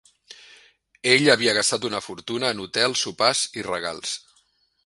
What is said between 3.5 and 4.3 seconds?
i regals.